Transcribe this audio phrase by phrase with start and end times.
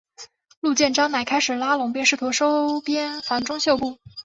[0.61, 3.99] 陆建章乃开始拉拢并试图收编樊钟秀部。